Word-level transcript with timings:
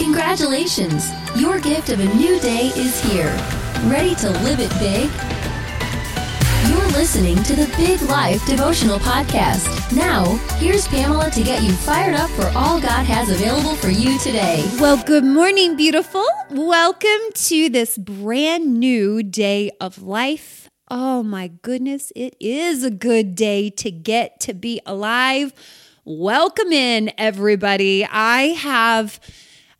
Congratulations! 0.00 1.10
Your 1.36 1.60
gift 1.60 1.90
of 1.90 2.00
a 2.00 2.14
new 2.14 2.40
day 2.40 2.68
is 2.74 2.98
here. 3.04 3.36
Ready 3.84 4.14
to 4.14 4.30
live 4.30 4.58
it 4.58 4.70
big? 4.78 5.10
You're 6.70 6.88
listening 6.98 7.36
to 7.42 7.54
the 7.54 7.70
Big 7.76 8.00
Life 8.08 8.44
Devotional 8.46 8.98
Podcast. 8.98 9.94
Now, 9.94 10.24
here's 10.56 10.88
Pamela 10.88 11.30
to 11.32 11.42
get 11.42 11.62
you 11.62 11.72
fired 11.72 12.14
up 12.14 12.30
for 12.30 12.46
all 12.56 12.80
God 12.80 13.04
has 13.04 13.28
available 13.28 13.74
for 13.76 13.90
you 13.90 14.18
today. 14.20 14.66
Well, 14.80 14.96
good 15.04 15.22
morning, 15.22 15.76
beautiful. 15.76 16.24
Welcome 16.50 17.20
to 17.34 17.68
this 17.68 17.98
brand 17.98 18.80
new 18.80 19.22
day 19.22 19.70
of 19.82 20.02
life. 20.02 20.70
Oh 20.88 21.22
my 21.22 21.48
goodness, 21.48 22.10
it 22.16 22.36
is 22.40 22.84
a 22.84 22.90
good 22.90 23.34
day 23.34 23.68
to 23.68 23.90
get 23.90 24.40
to 24.40 24.54
be 24.54 24.80
alive. 24.86 25.52
Welcome 26.06 26.72
in, 26.72 27.12
everybody. 27.18 28.06
I 28.06 28.54
have 28.54 29.20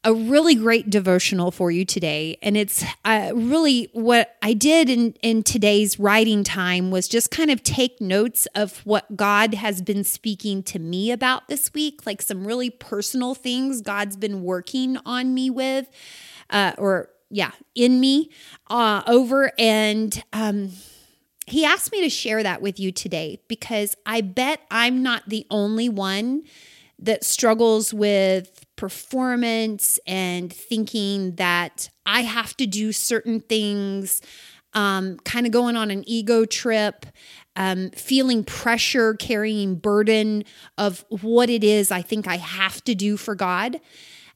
a 0.03 0.15
really 0.15 0.55
great 0.55 0.89
devotional 0.89 1.51
for 1.51 1.71
you 1.71 1.85
today. 1.85 2.39
And 2.41 2.57
it's 2.57 2.83
uh, 3.05 3.33
really 3.35 3.91
what 3.93 4.37
I 4.41 4.55
did 4.55 4.89
in, 4.89 5.15
in 5.23 5.43
today's 5.43 5.99
writing 5.99 6.43
time 6.43 6.91
was 6.91 7.07
just 7.07 7.31
kind 7.31 7.51
of 7.51 7.63
take 7.63 8.01
notes 8.01 8.47
of 8.55 8.79
what 8.87 9.15
God 9.15 9.53
has 9.55 9.83
been 9.83 10.05
speaking 10.05 10.63
to 10.65 10.79
me 10.79 11.11
about 11.11 11.49
this 11.49 11.75
week, 11.75 12.07
like 12.07 12.23
some 12.23 12.47
really 12.47 12.71
personal 12.71 13.35
things 13.35 13.83
God's 13.83 14.17
been 14.17 14.43
working 14.43 14.97
on 15.05 15.35
me 15.35 15.51
with, 15.51 15.87
uh, 16.49 16.73
or 16.79 17.11
yeah, 17.29 17.51
in 17.75 18.01
me 18.01 18.31
uh, 18.69 19.03
over. 19.07 19.53
And, 19.59 20.23
um, 20.33 20.71
he 21.47 21.65
asked 21.65 21.91
me 21.91 22.01
to 22.03 22.09
share 22.09 22.45
that 22.45 22.63
with 22.63 22.79
you 22.79 22.93
today 22.93 23.41
because 23.49 23.97
I 24.07 24.21
bet 24.21 24.61
I'm 24.71 25.03
not 25.03 25.29
the 25.29 25.47
only 25.51 25.89
one 25.89 26.45
that 27.01 27.25
struggles 27.25 27.93
with 27.93 28.65
performance 28.81 30.01
and 30.07 30.51
thinking 30.51 31.35
that 31.35 31.91
I 32.07 32.23
have 32.23 32.57
to 32.57 32.67
do 32.67 32.93
certain 32.93 33.41
things, 33.41 34.23
um, 34.73 35.19
kind 35.19 35.45
of 35.45 35.53
going 35.53 35.77
on 35.77 35.91
an 35.91 36.03
ego 36.07 36.47
trip, 36.47 37.05
um, 37.57 37.91
feeling 37.91 38.43
pressure, 38.43 39.13
carrying 39.13 39.75
burden 39.75 40.45
of 40.79 41.05
what 41.11 41.51
it 41.51 41.63
is 41.63 41.91
I 41.91 42.01
think 42.01 42.27
I 42.27 42.39
have 42.39 42.83
to 42.85 42.95
do 42.95 43.19
for 43.19 43.35
God 43.35 43.81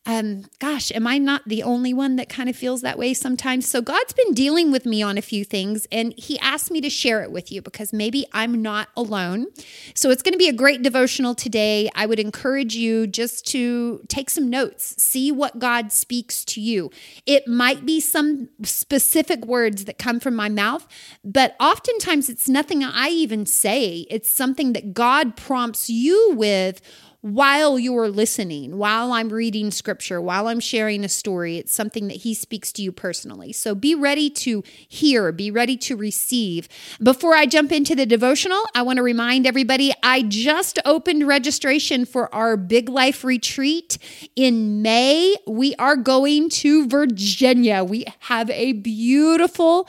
um, 0.06 0.44
gosh, 0.58 0.92
am 0.92 1.06
I 1.06 1.16
not 1.16 1.42
the 1.46 1.62
only 1.62 1.94
one 1.94 2.16
that 2.16 2.28
kind 2.28 2.50
of 2.50 2.56
feels 2.56 2.82
that 2.82 2.98
way 2.98 3.14
sometimes? 3.14 3.66
So 3.66 3.80
God's 3.80 4.12
been 4.12 4.34
dealing 4.34 4.70
with 4.70 4.84
me 4.84 5.02
on 5.02 5.16
a 5.16 5.22
few 5.22 5.44
things, 5.44 5.86
and 5.90 6.12
He 6.18 6.38
asked 6.40 6.70
me 6.70 6.82
to 6.82 6.90
share 6.90 7.22
it 7.22 7.30
with 7.30 7.50
you 7.50 7.62
because 7.62 7.90
maybe 7.90 8.26
I'm 8.32 8.60
not 8.60 8.88
alone. 8.96 9.46
So 9.94 10.10
it's 10.10 10.22
going 10.22 10.34
to 10.34 10.38
be 10.38 10.48
a 10.48 10.52
great 10.52 10.82
devotional 10.82 11.34
today. 11.34 11.88
I 11.94 12.04
would 12.04 12.18
encourage 12.18 12.74
you 12.74 13.06
just 13.06 13.46
to 13.48 14.02
take 14.08 14.28
some 14.28 14.50
notes, 14.50 14.94
see 15.02 15.32
what 15.32 15.58
God 15.58 15.90
speaks 15.90 16.44
to 16.46 16.60
you. 16.60 16.90
It 17.24 17.48
might 17.48 17.86
be 17.86 17.98
some 17.98 18.50
specific 18.62 19.46
words 19.46 19.86
that 19.86 19.96
come 19.96 20.20
from 20.20 20.36
my 20.36 20.50
mouth, 20.50 20.86
but 21.24 21.56
oftentimes 21.58 22.28
it's 22.28 22.48
nothing 22.48 22.84
I 22.84 23.08
even 23.08 23.46
say. 23.46 24.06
It's 24.10 24.30
something 24.30 24.74
that 24.74 24.92
God 24.92 25.34
prompts 25.34 25.88
you 25.88 26.34
with 26.36 26.82
while 27.24 27.78
you're 27.78 28.10
listening, 28.10 28.76
while 28.76 29.14
I'm 29.14 29.30
reading 29.30 29.70
scripture, 29.70 30.20
while 30.20 30.46
I'm 30.46 30.60
sharing 30.60 31.04
a 31.04 31.08
story. 31.08 31.56
It's 31.56 31.72
something 31.72 32.08
that 32.08 32.18
He 32.18 32.34
speaks 32.34 32.70
to 32.72 32.82
you 32.82 32.92
personally. 32.92 33.50
So 33.50 33.74
be 33.74 33.94
ready 33.94 34.28
to 34.28 34.62
hear, 34.86 35.32
be 35.32 35.50
ready 35.50 35.78
to 35.78 35.96
receive. 35.96 36.68
Before 37.02 37.34
I 37.34 37.46
jump 37.46 37.72
into 37.72 37.94
the 37.94 38.04
devotional, 38.04 38.62
I 38.74 38.82
want 38.82 38.98
to 38.98 39.02
remind 39.02 39.46
everybody 39.46 39.90
I 40.02 40.20
just 40.20 40.78
opened 40.84 41.26
registration 41.26 42.04
for 42.04 42.32
our 42.34 42.58
Big 42.58 42.90
Life 42.90 43.24
retreat 43.24 43.96
in 44.36 44.82
May. 44.82 45.34
We 45.46 45.74
are 45.76 45.96
going 45.96 46.50
to 46.50 46.86
Virginia. 46.88 47.84
We 47.84 48.04
have 48.18 48.50
a 48.50 48.74
beautiful 48.74 49.88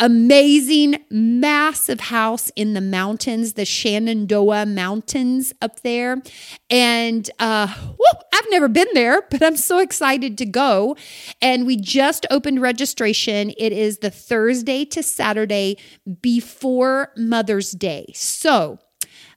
amazing, 0.00 0.96
massive 1.10 2.00
house 2.00 2.50
in 2.56 2.74
the 2.74 2.80
mountains, 2.80 3.54
the 3.54 3.64
Shenandoah 3.64 4.66
Mountains 4.66 5.52
up 5.62 5.80
there. 5.80 6.22
And 6.68 7.30
uh, 7.38 7.68
whoop, 7.68 8.22
I've 8.32 8.50
never 8.50 8.68
been 8.68 8.88
there, 8.94 9.22
but 9.30 9.42
I'm 9.42 9.56
so 9.56 9.78
excited 9.78 10.36
to 10.38 10.46
go. 10.46 10.96
And 11.40 11.66
we 11.66 11.76
just 11.76 12.26
opened 12.30 12.60
registration. 12.60 13.52
It 13.56 13.72
is 13.72 13.98
the 13.98 14.10
Thursday 14.10 14.84
to 14.86 15.02
Saturday 15.02 15.76
before 16.20 17.12
Mother's 17.16 17.72
Day. 17.72 18.12
So, 18.14 18.78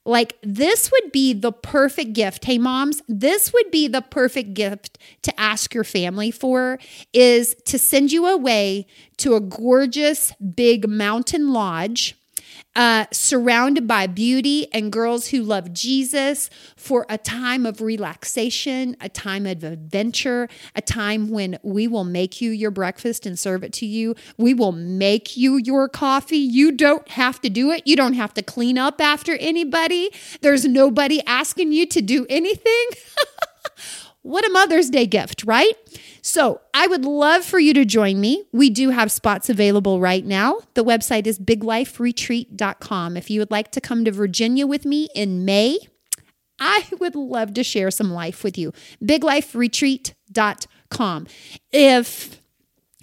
like, 0.07 0.37
this 0.41 0.89
would 0.91 1.11
be 1.11 1.33
the 1.33 1.51
perfect 1.51 2.13
gift. 2.13 2.45
Hey, 2.45 2.57
moms, 2.57 3.01
this 3.07 3.51
would 3.51 3.69
be 3.69 3.87
the 3.87 4.01
perfect 4.01 4.53
gift 4.53 4.97
to 5.23 5.39
ask 5.39 5.73
your 5.73 5.83
family 5.83 6.31
for 6.31 6.79
is 7.13 7.55
to 7.65 7.77
send 7.77 8.11
you 8.11 8.25
away 8.25 8.87
to 9.17 9.35
a 9.35 9.41
gorgeous 9.41 10.33
big 10.55 10.87
mountain 10.87 11.51
lodge 11.51 12.15
uh, 12.77 13.07
surrounded 13.11 13.87
by 13.87 14.05
beauty 14.05 14.71
and 14.71 14.91
girls 14.91 15.29
who 15.29 15.41
love 15.41 15.73
Jesus 15.73 16.47
for 16.75 17.07
a 17.09 17.17
time 17.17 17.65
of 17.65 17.81
relaxation, 17.81 18.95
a 19.01 19.09
time 19.09 19.47
of 19.47 19.63
adventure, 19.63 20.47
a 20.75 20.81
time 20.81 21.29
when 21.29 21.57
we 21.63 21.87
will 21.87 22.03
make 22.03 22.39
you 22.39 22.51
your 22.51 22.69
breakfast 22.69 23.25
and 23.25 23.37
serve 23.37 23.63
it 23.63 23.73
to 23.73 23.87
you. 23.87 24.15
We 24.37 24.53
will 24.53 24.71
make 24.71 25.35
you 25.35 25.57
your 25.57 25.89
coffee. 25.89 26.37
You 26.37 26.71
don't 26.71 27.07
have 27.09 27.41
to 27.41 27.49
do 27.49 27.71
it. 27.71 27.81
You 27.87 27.95
don't 27.95 28.13
have 28.13 28.35
to 28.35 28.43
clean 28.43 28.77
up 28.77 29.01
after 29.01 29.35
anybody. 29.37 30.11
There's 30.41 30.65
nobody 30.65 31.25
asking 31.25 31.71
you 31.71 31.87
to 31.87 32.01
do 32.01 32.27
anything. 32.29 32.85
what 34.27 34.45
a 34.45 34.49
Mother's 34.49 34.89
Day 34.89 35.05
gift, 35.05 35.45
right? 35.45 35.71
So 36.21 36.59
I 36.73 36.87
would 36.87 37.05
love 37.05 37.45
for 37.45 37.59
you 37.59 37.73
to 37.73 37.85
join 37.85 38.19
me. 38.19 38.43
We 38.51 38.69
do 38.69 38.89
have 38.89 39.09
spots 39.11 39.49
available 39.49 40.01
right 40.01 40.25
now. 40.25 40.59
The 40.73 40.83
website 40.83 41.25
is 41.25 41.39
bigliferetreat.com. 41.39 43.15
If 43.15 43.29
you 43.29 43.39
would 43.39 43.51
like 43.51 43.71
to 43.71 43.79
come 43.79 44.03
to 44.03 44.11
Virginia 44.11 44.67
with 44.67 44.83
me 44.85 45.07
in 45.15 45.45
May, 45.45 45.79
I 46.59 46.89
would 46.99 47.15
love 47.15 47.53
to 47.53 47.63
share 47.63 47.89
some 47.89 48.11
life 48.11 48.43
with 48.43 48.57
you. 48.57 48.73
bigliferetreat.com. 49.01 51.27
If 51.71 52.41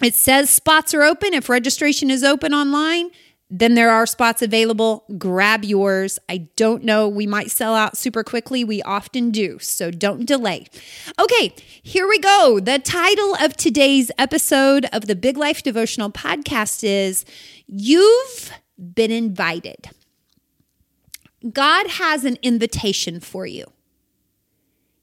it 0.01 0.13
says 0.13 0.51
spots 0.51 0.93
are 0.93 1.01
open, 1.01 1.33
if 1.33 1.49
registration 1.49 2.11
is 2.11 2.23
open 2.23 2.53
online, 2.53 3.09
then 3.49 3.75
there 3.75 3.91
are 3.91 4.05
spots 4.05 4.41
available. 4.41 5.05
Grab 5.17 5.63
yours. 5.63 6.17
I 6.27 6.47
don't 6.55 6.83
know. 6.83 7.07
We 7.07 7.27
might 7.27 7.51
sell 7.51 7.75
out 7.75 7.95
super 7.95 8.23
quickly. 8.23 8.63
We 8.63 8.81
often 8.81 9.29
do. 9.29 9.59
So 9.59 9.91
don't 9.91 10.25
delay. 10.25 10.65
Okay, 11.19 11.53
here 11.83 12.07
we 12.07 12.17
go. 12.17 12.59
The 12.59 12.79
title 12.79 13.35
of 13.35 13.55
today's 13.55 14.11
episode 14.17 14.85
of 14.91 15.05
the 15.05 15.15
Big 15.15 15.37
Life 15.37 15.61
Devotional 15.61 16.09
podcast 16.11 16.83
is 16.83 17.23
You've 17.67 18.51
Been 18.93 19.11
Invited. 19.11 19.89
God 21.51 21.87
has 21.87 22.25
an 22.25 22.37
invitation 22.41 23.19
for 23.19 23.45
you. 23.45 23.65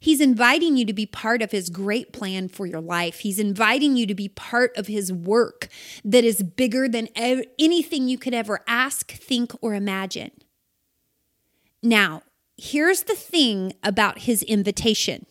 He's 0.02 0.20
inviting 0.20 0.76
you 0.76 0.84
to 0.86 0.92
be 0.92 1.06
part 1.06 1.42
of 1.42 1.52
his 1.52 1.70
great 1.70 2.12
plan 2.12 2.48
for 2.48 2.66
your 2.66 2.80
life. 2.80 3.20
He's 3.20 3.38
inviting 3.38 3.96
you 3.96 4.04
to 4.06 4.16
be 4.16 4.26
part 4.26 4.76
of 4.76 4.88
his 4.88 5.12
work 5.12 5.68
that 6.04 6.24
is 6.24 6.42
bigger 6.42 6.88
than 6.88 7.08
ev- 7.14 7.44
anything 7.56 8.08
you 8.08 8.18
could 8.18 8.34
ever 8.34 8.64
ask, 8.66 9.12
think, 9.12 9.52
or 9.62 9.74
imagine. 9.74 10.32
Now, 11.84 12.22
here's 12.56 13.04
the 13.04 13.14
thing 13.14 13.74
about 13.84 14.22
his 14.22 14.42
invitation 14.42 15.24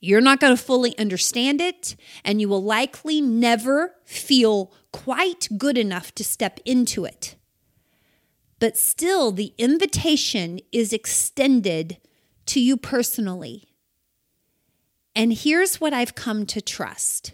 you're 0.00 0.20
not 0.20 0.38
going 0.38 0.54
to 0.54 0.62
fully 0.62 0.96
understand 0.98 1.62
it, 1.62 1.96
and 2.26 2.42
you 2.42 2.50
will 2.50 2.62
likely 2.62 3.22
never 3.22 3.94
feel 4.04 4.70
quite 4.92 5.48
good 5.56 5.78
enough 5.78 6.14
to 6.16 6.22
step 6.22 6.60
into 6.66 7.06
it. 7.06 7.36
But 8.58 8.76
still, 8.76 9.32
the 9.32 9.54
invitation 9.56 10.60
is 10.72 10.92
extended 10.92 11.96
to 12.46 12.60
you 12.60 12.76
personally. 12.76 13.68
And 15.14 15.32
here's 15.32 15.80
what 15.80 15.92
I've 15.92 16.14
come 16.14 16.46
to 16.46 16.60
trust. 16.60 17.32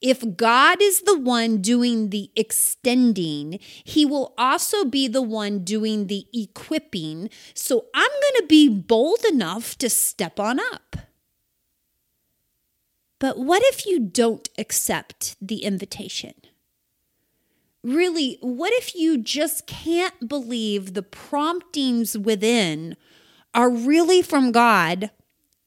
If 0.00 0.36
God 0.36 0.82
is 0.82 1.02
the 1.02 1.18
one 1.18 1.62
doing 1.62 2.10
the 2.10 2.30
extending, 2.36 3.58
He 3.84 4.04
will 4.04 4.34
also 4.36 4.84
be 4.84 5.08
the 5.08 5.22
one 5.22 5.64
doing 5.64 6.08
the 6.08 6.26
equipping. 6.32 7.30
So 7.54 7.86
I'm 7.94 8.10
going 8.10 8.42
to 8.42 8.46
be 8.46 8.68
bold 8.68 9.24
enough 9.30 9.78
to 9.78 9.88
step 9.88 10.38
on 10.38 10.60
up. 10.60 10.96
But 13.18 13.38
what 13.38 13.62
if 13.64 13.86
you 13.86 13.98
don't 13.98 14.48
accept 14.58 15.36
the 15.40 15.64
invitation? 15.64 16.34
Really, 17.82 18.38
what 18.40 18.72
if 18.74 18.94
you 18.94 19.18
just 19.18 19.66
can't 19.66 20.28
believe 20.28 20.92
the 20.92 21.02
promptings 21.02 22.16
within 22.18 22.96
are 23.54 23.70
really 23.70 24.22
from 24.22 24.52
God, 24.52 25.10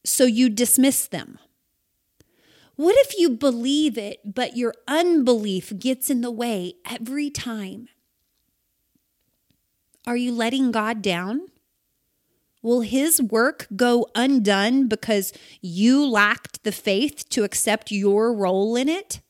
so 0.05 0.25
you 0.25 0.49
dismiss 0.49 1.07
them? 1.07 1.39
What 2.75 2.95
if 2.97 3.17
you 3.17 3.31
believe 3.31 3.97
it, 3.97 4.19
but 4.35 4.55
your 4.55 4.73
unbelief 4.87 5.73
gets 5.79 6.09
in 6.09 6.21
the 6.21 6.31
way 6.31 6.73
every 6.85 7.29
time? 7.29 7.87
Are 10.05 10.15
you 10.15 10.31
letting 10.31 10.71
God 10.71 11.01
down? 11.01 11.47
Will 12.61 12.81
his 12.81 13.21
work 13.21 13.67
go 13.75 14.07
undone 14.13 14.87
because 14.87 15.33
you 15.61 16.07
lacked 16.07 16.63
the 16.63 16.71
faith 16.71 17.27
to 17.29 17.43
accept 17.43 17.91
your 17.91 18.33
role 18.33 18.75
in 18.75 18.87
it? 18.87 19.21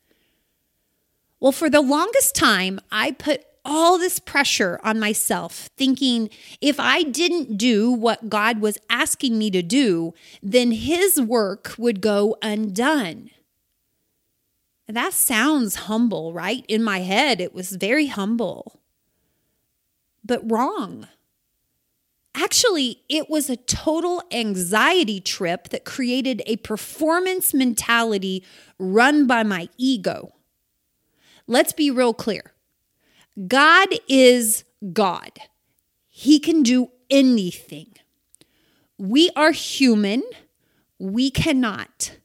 Well, 1.40 1.52
for 1.52 1.70
the 1.70 1.82
longest 1.82 2.36
time, 2.36 2.80
I 2.92 3.12
put 3.12 3.46
all 3.68 4.00
this 4.00 4.18
pressure 4.18 4.80
on 4.84 5.00
myself, 5.00 5.70
thinking 5.78 6.30
if 6.62 6.80
I 6.80 7.04
didn't 7.04 7.58
do 7.58 7.92
what 7.92 8.30
God 8.30 8.62
was 8.62 8.80
asking 8.90 9.38
me 9.38 9.52
to 9.52 9.62
do, 9.62 10.14
then 10.42 10.72
his 10.72 11.22
work 11.22 11.76
would 11.78 12.02
go 12.02 12.38
undone. 12.42 13.30
That 14.88 15.12
sounds 15.14 15.76
humble, 15.76 16.32
right? 16.32 16.66
In 16.70 16.82
my 16.82 17.00
head, 17.00 17.42
it 17.42 17.54
was 17.54 17.72
very 17.72 18.08
humble, 18.08 18.80
but 20.24 20.50
wrong. 20.50 21.10
Actually, 22.34 23.02
it 23.10 23.30
was 23.30 23.50
a 23.50 23.58
total 23.58 24.24
anxiety 24.32 25.20
trip 25.20 25.70
that 25.70 25.84
created 25.84 26.42
a 26.46 26.56
performance 26.58 27.54
mentality 27.54 28.46
run 28.80 29.28
by 29.28 29.44
my 29.44 29.68
ego. 29.78 30.32
Let's 31.48 31.74
be 31.74 31.92
real 31.92 32.14
clear 32.14 32.54
God 33.46 33.90
is 34.08 34.64
God, 34.94 35.32
He 36.08 36.40
can 36.40 36.64
do 36.64 36.90
anything. 37.10 37.94
We 38.98 39.30
are 39.36 39.52
human, 39.52 40.24
we 40.98 41.30
cannot. 41.30 42.18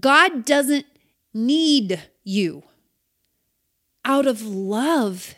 God 0.00 0.44
doesn't 0.44 0.86
need 1.34 2.02
you. 2.24 2.62
Out 4.04 4.26
of 4.26 4.42
love, 4.42 5.34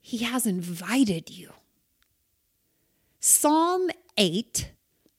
He 0.00 0.18
has 0.18 0.46
invited 0.46 1.28
you. 1.30 1.52
Psalm 3.20 3.90
8, 4.16 4.72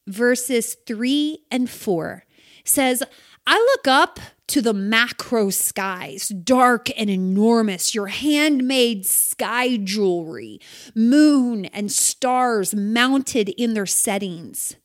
verses 0.08 0.76
3 0.86 1.40
and 1.52 1.70
4 1.70 2.26
says, 2.66 3.04
I 3.46 3.58
look 3.58 3.88
up 3.88 4.20
to 4.48 4.62
the 4.62 4.74
macro 4.74 5.50
skies, 5.50 6.30
dark 6.30 6.90
and 6.98 7.10
enormous, 7.10 7.96
your 7.96 8.08
handmade 8.08 9.06
sky 9.06 9.78
jewelry, 9.78 10.60
moon 10.96 11.66
and 11.66 11.92
stars 11.92 12.74
mounted 12.76 13.50
in 13.50 13.74
their 13.74 13.86
settings. 13.86 14.76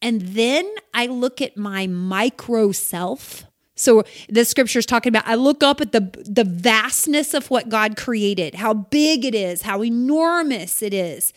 And 0.00 0.20
then 0.20 0.68
I 0.94 1.06
look 1.06 1.40
at 1.40 1.56
my 1.56 1.86
micro 1.86 2.72
self. 2.72 3.44
So 3.74 4.04
the 4.28 4.44
scripture 4.44 4.80
is 4.80 4.86
talking 4.86 5.10
about 5.10 5.26
I 5.26 5.34
look 5.34 5.62
up 5.62 5.80
at 5.80 5.92
the 5.92 6.00
the 6.24 6.44
vastness 6.44 7.34
of 7.34 7.50
what 7.50 7.68
God 7.68 7.96
created, 7.96 8.56
how 8.56 8.74
big 8.74 9.24
it 9.24 9.34
is, 9.34 9.62
how 9.62 9.82
enormous 9.82 10.82
it 10.82 10.94
is. 10.94 11.32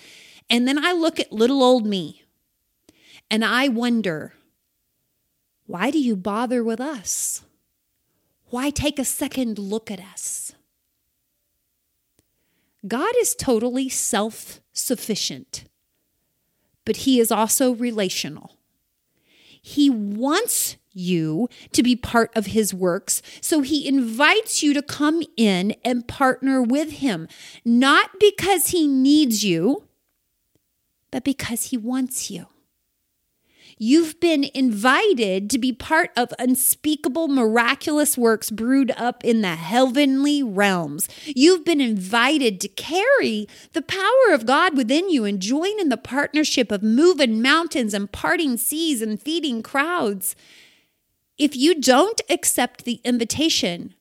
And 0.49 0.67
then 0.67 0.83
I 0.83 0.91
look 0.91 1.19
at 1.19 1.31
little 1.31 1.63
old 1.63 1.85
me. 1.85 2.23
And 3.29 3.45
I 3.45 3.69
wonder, 3.69 4.33
why 5.71 5.89
do 5.89 5.97
you 5.97 6.17
bother 6.17 6.65
with 6.65 6.81
us? 6.81 7.45
Why 8.49 8.71
take 8.71 8.99
a 8.99 9.05
second 9.05 9.57
look 9.57 9.89
at 9.89 10.01
us? 10.01 10.51
God 12.85 13.13
is 13.21 13.35
totally 13.35 13.87
self 13.87 14.59
sufficient, 14.73 15.63
but 16.83 16.97
He 16.97 17.21
is 17.21 17.31
also 17.31 17.73
relational. 17.73 18.57
He 19.61 19.89
wants 19.89 20.75
you 20.91 21.47
to 21.71 21.81
be 21.81 21.95
part 21.95 22.35
of 22.35 22.47
His 22.47 22.73
works, 22.73 23.21
so 23.39 23.61
He 23.61 23.87
invites 23.87 24.61
you 24.61 24.73
to 24.73 24.81
come 24.81 25.23
in 25.37 25.73
and 25.85 26.05
partner 26.05 26.61
with 26.61 26.91
Him, 26.99 27.29
not 27.63 28.19
because 28.19 28.67
He 28.67 28.87
needs 28.87 29.45
you, 29.45 29.85
but 31.11 31.23
because 31.23 31.67
He 31.67 31.77
wants 31.77 32.29
you. 32.29 32.47
You've 33.83 34.19
been 34.19 34.45
invited 34.53 35.49
to 35.49 35.57
be 35.57 35.73
part 35.73 36.11
of 36.15 36.31
unspeakable, 36.37 37.27
miraculous 37.27 38.15
works 38.15 38.51
brewed 38.51 38.91
up 38.91 39.25
in 39.25 39.41
the 39.41 39.55
heavenly 39.55 40.43
realms. 40.43 41.09
You've 41.25 41.65
been 41.65 41.81
invited 41.81 42.61
to 42.61 42.67
carry 42.67 43.47
the 43.73 43.81
power 43.81 44.35
of 44.35 44.45
God 44.45 44.77
within 44.77 45.09
you 45.09 45.25
and 45.25 45.39
join 45.39 45.79
in 45.79 45.89
the 45.89 45.97
partnership 45.97 46.71
of 46.71 46.83
moving 46.83 47.41
mountains 47.41 47.95
and 47.95 48.11
parting 48.11 48.55
seas 48.55 49.01
and 49.01 49.19
feeding 49.19 49.63
crowds. 49.63 50.35
If 51.39 51.55
you 51.55 51.73
don't 51.73 52.21
accept 52.29 52.85
the 52.85 53.01
invitation, 53.03 53.95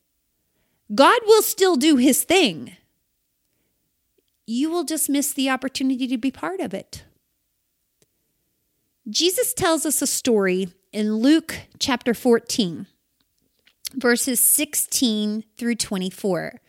God 0.95 1.23
will 1.27 1.41
still 1.41 1.77
do 1.77 1.97
his 1.97 2.23
thing. 2.23 2.77
You 4.47 4.71
will 4.71 4.85
just 4.85 5.09
miss 5.09 5.33
the 5.33 5.49
opportunity 5.49 6.07
to 6.07 6.19
be 6.19 6.31
part 6.31 6.61
of 6.61 6.75
it. 6.75 7.05
Jesus 9.11 9.53
tells 9.53 9.85
us 9.85 10.01
a 10.01 10.07
story 10.07 10.69
in 10.93 11.17
Luke 11.17 11.63
chapter 11.81 12.15
14, 12.15 12.87
verses 13.95 14.39
16 14.39 15.43
through 15.57 15.75
24. 15.75 16.61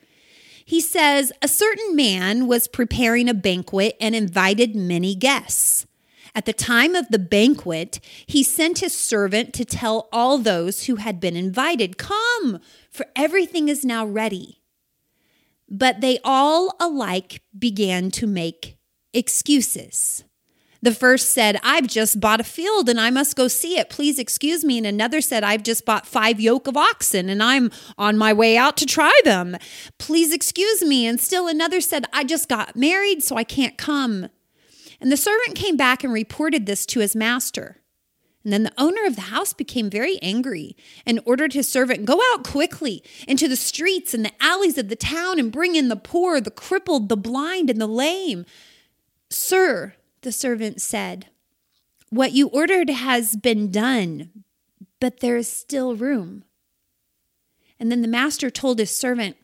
He 0.66 0.82
says, 0.82 1.32
A 1.44 1.48
certain 1.48 1.96
man 1.96 2.48
was 2.48 2.68
preparing 2.68 3.30
a 3.30 3.36
banquet 3.36 3.96
and 4.02 4.16
invited 4.16 4.76
many 4.76 5.14
guests. 5.14 5.86
At 6.34 6.46
the 6.46 6.54
time 6.54 6.96
of 6.96 7.10
the 7.10 7.20
banquet, 7.20 8.00
he 8.26 8.42
sent 8.42 8.80
his 8.80 8.98
servant 8.98 9.54
to 9.54 9.66
tell 9.66 10.10
all 10.12 10.40
those 10.40 10.86
who 10.86 10.96
had 10.96 11.20
been 11.20 11.36
invited, 11.36 12.00
Come, 12.00 12.60
for 12.90 13.06
everything 13.16 13.70
is 13.70 13.86
now 13.86 14.04
ready. 14.04 14.62
But 15.70 16.02
they 16.02 16.18
all 16.24 16.76
alike 16.80 17.44
began 17.58 18.10
to 18.12 18.26
make 18.26 18.78
excuses. 19.14 20.24
The 20.84 20.94
first 20.94 21.32
said, 21.32 21.60
I've 21.62 21.86
just 21.86 22.20
bought 22.20 22.40
a 22.40 22.44
field 22.44 22.90
and 22.90 23.00
I 23.00 23.12
must 23.12 23.36
go 23.36 23.48
see 23.48 23.78
it. 23.78 23.90
Please 23.90 24.18
excuse 24.18 24.66
me. 24.66 24.80
And 24.80 24.88
another 24.88 25.22
said, 25.22 25.44
I've 25.44 25.62
just 25.62 25.86
bought 25.86 26.08
five 26.08 26.40
yoke 26.40 26.68
of 26.68 26.76
oxen 26.76 27.30
and 27.30 27.44
I'm 27.44 27.72
on 28.00 28.18
my 28.18 28.34
way 28.34 28.58
out 28.58 28.78
to 28.78 28.86
try 28.88 29.18
them. 29.24 29.58
Please 30.00 30.34
excuse 30.34 30.82
me. 30.82 31.06
And 31.06 31.20
still 31.20 31.48
another 31.48 31.82
said, 31.82 32.06
I 32.12 32.24
just 32.24 32.50
got 32.50 32.76
married, 32.76 33.24
so 33.24 33.36
I 33.36 33.44
can't 33.44 33.78
come. 33.78 34.30
And 35.00 35.12
the 35.12 35.18
servant 35.18 35.56
came 35.56 35.78
back 35.78 36.04
and 36.04 36.12
reported 36.12 36.66
this 36.66 36.86
to 36.88 37.00
his 37.00 37.16
master. 37.16 37.78
And 38.44 38.52
then 38.52 38.64
the 38.64 38.74
owner 38.76 39.06
of 39.06 39.16
the 39.16 39.22
house 39.22 39.54
became 39.54 39.88
very 39.88 40.18
angry 40.22 40.76
and 41.06 41.20
ordered 41.26 41.54
his 41.54 41.70
servant, 41.70 42.06
Go 42.06 42.20
out 42.34 42.44
quickly 42.44 43.04
into 43.28 43.48
the 43.48 43.56
streets 43.56 44.16
and 44.16 44.26
the 44.26 44.32
alleys 44.40 44.80
of 44.80 44.90
the 44.90 44.96
town 44.96 45.38
and 45.38 45.52
bring 45.52 45.76
in 45.76 45.90
the 45.90 45.96
poor, 45.96 46.42
the 46.42 46.50
crippled, 46.50 47.08
the 47.08 47.18
blind, 47.18 47.70
and 47.70 47.80
the 47.80 47.88
lame. 47.88 48.46
Sir, 49.30 49.94
the 50.22 50.32
servant 50.32 50.82
said, 50.82 51.28
What 52.10 52.32
you 52.32 52.48
ordered 52.48 52.90
has 52.90 53.36
been 53.36 53.72
done, 53.72 54.30
but 55.00 55.20
there 55.20 55.38
is 55.38 55.48
still 55.48 55.96
room. 55.96 56.44
And 57.80 57.92
then 57.92 58.02
the 58.02 58.08
master 58.08 58.50
told 58.50 58.80
his 58.80 58.96
servant, 58.96 59.38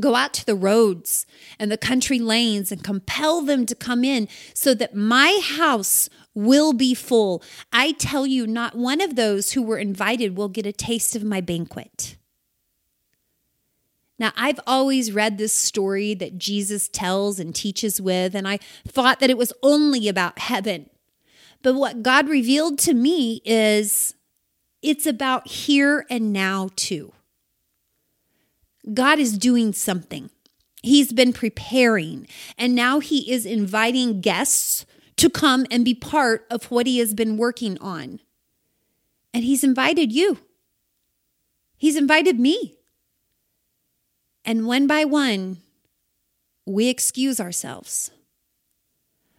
Go 0.00 0.16
out 0.16 0.34
to 0.34 0.44
the 0.44 0.56
roads 0.56 1.26
and 1.60 1.70
the 1.70 1.78
country 1.78 2.18
lanes 2.18 2.72
and 2.72 2.82
compel 2.82 3.40
them 3.40 3.66
to 3.66 3.74
come 3.74 4.02
in 4.02 4.28
so 4.52 4.74
that 4.74 4.96
my 4.96 5.40
house 5.42 6.08
will 6.34 6.72
be 6.72 6.92
full. 6.92 7.42
I 7.72 7.92
tell 7.92 8.26
you, 8.26 8.48
not 8.48 8.74
one 8.74 9.00
of 9.00 9.14
those 9.14 9.52
who 9.52 9.62
were 9.62 9.78
invited 9.78 10.36
will 10.36 10.48
get 10.48 10.66
a 10.66 10.72
taste 10.72 11.14
of 11.14 11.22
my 11.22 11.40
banquet. 11.40 12.16
Now, 14.18 14.32
I've 14.36 14.60
always 14.66 15.12
read 15.12 15.36
this 15.36 15.52
story 15.52 16.14
that 16.14 16.38
Jesus 16.38 16.88
tells 16.88 17.38
and 17.38 17.54
teaches 17.54 18.00
with, 18.00 18.34
and 18.34 18.48
I 18.48 18.58
thought 18.86 19.20
that 19.20 19.28
it 19.28 19.36
was 19.36 19.52
only 19.62 20.08
about 20.08 20.38
heaven. 20.38 20.88
But 21.62 21.74
what 21.74 22.02
God 22.02 22.28
revealed 22.28 22.78
to 22.80 22.94
me 22.94 23.42
is 23.44 24.14
it's 24.80 25.06
about 25.06 25.48
here 25.48 26.06
and 26.08 26.32
now, 26.32 26.70
too. 26.76 27.12
God 28.94 29.18
is 29.18 29.36
doing 29.36 29.72
something. 29.72 30.30
He's 30.82 31.12
been 31.12 31.32
preparing, 31.32 32.26
and 32.56 32.74
now 32.74 33.00
He 33.00 33.30
is 33.30 33.44
inviting 33.44 34.20
guests 34.20 34.86
to 35.16 35.28
come 35.28 35.66
and 35.70 35.84
be 35.84 35.94
part 35.94 36.46
of 36.50 36.70
what 36.70 36.86
He 36.86 36.98
has 37.00 37.12
been 37.12 37.36
working 37.36 37.76
on. 37.80 38.20
And 39.34 39.44
He's 39.44 39.64
invited 39.64 40.12
you, 40.12 40.38
He's 41.76 41.96
invited 41.96 42.40
me. 42.40 42.75
And 44.46 44.66
one 44.66 44.86
by 44.86 45.04
one, 45.04 45.58
we 46.64 46.88
excuse 46.88 47.40
ourselves. 47.40 48.12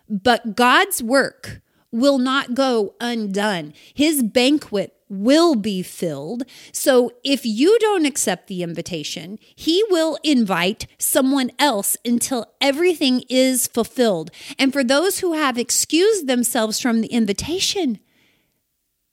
But 0.09 0.55
God's 0.55 1.01
work 1.01 1.61
will 1.91 2.17
not 2.17 2.53
go 2.53 2.93
undone. 2.99 3.73
His 3.93 4.21
banquet 4.21 4.93
will 5.09 5.55
be 5.55 5.81
filled. 5.81 6.43
So 6.73 7.11
if 7.23 7.45
you 7.45 7.79
don't 7.79 8.05
accept 8.05 8.47
the 8.47 8.61
invitation, 8.61 9.39
He 9.55 9.83
will 9.89 10.17
invite 10.23 10.87
someone 10.97 11.51
else 11.57 11.95
until 12.03 12.45
everything 12.59 13.23
is 13.29 13.67
fulfilled. 13.67 14.31
And 14.59 14.73
for 14.73 14.83
those 14.83 15.19
who 15.19 15.33
have 15.33 15.57
excused 15.57 16.27
themselves 16.27 16.81
from 16.81 16.99
the 16.99 17.07
invitation, 17.07 17.99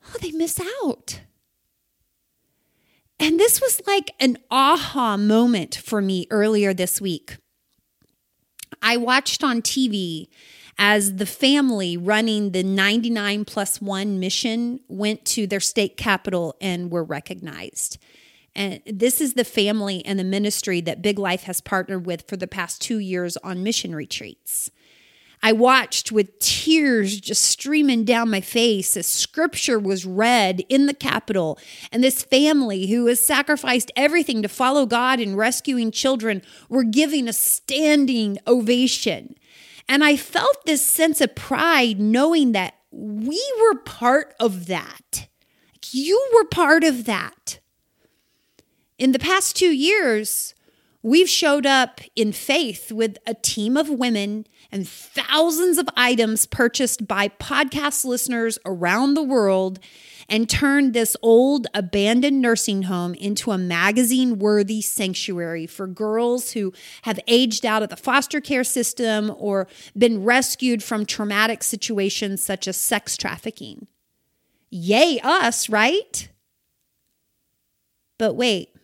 oh, 0.08 0.18
they 0.20 0.32
miss 0.32 0.60
out. 0.84 1.20
And 3.24 3.40
this 3.40 3.58
was 3.58 3.80
like 3.86 4.10
an 4.20 4.36
aha 4.50 5.16
moment 5.16 5.76
for 5.76 6.02
me 6.02 6.26
earlier 6.30 6.74
this 6.74 7.00
week. 7.00 7.38
I 8.82 8.98
watched 8.98 9.42
on 9.42 9.62
TV 9.62 10.28
as 10.78 11.16
the 11.16 11.24
family 11.24 11.96
running 11.96 12.50
the 12.50 12.62
99 12.62 13.46
plus 13.46 13.80
one 13.80 14.20
mission 14.20 14.80
went 14.88 15.24
to 15.24 15.46
their 15.46 15.58
state 15.58 15.96
capital 15.96 16.54
and 16.60 16.90
were 16.90 17.02
recognized. 17.02 17.96
And 18.54 18.82
this 18.84 19.22
is 19.22 19.32
the 19.32 19.44
family 19.44 20.04
and 20.04 20.18
the 20.18 20.24
ministry 20.24 20.82
that 20.82 21.00
Big 21.00 21.18
Life 21.18 21.44
has 21.44 21.62
partnered 21.62 22.04
with 22.04 22.28
for 22.28 22.36
the 22.36 22.46
past 22.46 22.82
two 22.82 22.98
years 22.98 23.38
on 23.38 23.62
mission 23.62 23.94
retreats. 23.94 24.70
I 25.46 25.52
watched 25.52 26.10
with 26.10 26.38
tears 26.38 27.20
just 27.20 27.42
streaming 27.42 28.04
down 28.04 28.30
my 28.30 28.40
face 28.40 28.96
as 28.96 29.06
scripture 29.06 29.78
was 29.78 30.06
read 30.06 30.62
in 30.70 30.86
the 30.86 30.94
Capitol. 30.94 31.58
And 31.92 32.02
this 32.02 32.22
family 32.22 32.86
who 32.86 33.04
has 33.08 33.20
sacrificed 33.20 33.92
everything 33.94 34.40
to 34.40 34.48
follow 34.48 34.86
God 34.86 35.20
in 35.20 35.36
rescuing 35.36 35.90
children 35.90 36.40
were 36.70 36.82
giving 36.82 37.28
a 37.28 37.34
standing 37.34 38.38
ovation. 38.46 39.34
And 39.86 40.02
I 40.02 40.16
felt 40.16 40.64
this 40.64 40.80
sense 40.84 41.20
of 41.20 41.34
pride 41.34 42.00
knowing 42.00 42.52
that 42.52 42.76
we 42.90 43.44
were 43.60 43.78
part 43.80 44.34
of 44.40 44.64
that. 44.68 45.28
You 45.90 46.26
were 46.32 46.46
part 46.46 46.84
of 46.84 47.04
that. 47.04 47.60
In 48.98 49.12
the 49.12 49.18
past 49.18 49.58
two 49.58 49.76
years, 49.76 50.54
we've 51.02 51.28
showed 51.28 51.66
up 51.66 52.00
in 52.16 52.32
faith 52.32 52.90
with 52.90 53.18
a 53.26 53.34
team 53.34 53.76
of 53.76 53.90
women 53.90 54.46
and 54.74 54.88
thousands 54.88 55.78
of 55.78 55.88
items 55.96 56.46
purchased 56.46 57.06
by 57.06 57.28
podcast 57.28 58.04
listeners 58.04 58.58
around 58.66 59.14
the 59.14 59.22
world 59.22 59.78
and 60.28 60.50
turned 60.50 60.92
this 60.92 61.16
old 61.22 61.68
abandoned 61.74 62.42
nursing 62.42 62.82
home 62.82 63.14
into 63.14 63.52
a 63.52 63.58
magazine 63.58 64.36
worthy 64.36 64.80
sanctuary 64.80 65.64
for 65.64 65.86
girls 65.86 66.52
who 66.52 66.72
have 67.02 67.20
aged 67.28 67.64
out 67.64 67.84
of 67.84 67.88
the 67.88 67.96
foster 67.96 68.40
care 68.40 68.64
system 68.64 69.32
or 69.36 69.68
been 69.96 70.24
rescued 70.24 70.82
from 70.82 71.06
traumatic 71.06 71.62
situations 71.62 72.42
such 72.42 72.66
as 72.66 72.76
sex 72.76 73.16
trafficking. 73.16 73.86
Yay, 74.70 75.20
us, 75.22 75.68
right? 75.68 76.28
But 78.18 78.34
wait, 78.34 78.74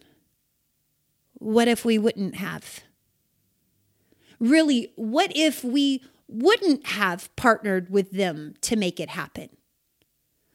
what 1.34 1.66
if 1.66 1.84
we 1.84 1.98
wouldn't 1.98 2.36
have? 2.36 2.84
Really, 4.40 4.92
what 4.96 5.30
if 5.36 5.62
we 5.62 6.02
wouldn't 6.26 6.86
have 6.86 7.34
partnered 7.36 7.90
with 7.90 8.10
them 8.12 8.54
to 8.62 8.76
make 8.76 8.98
it 8.98 9.10
happen? 9.10 9.50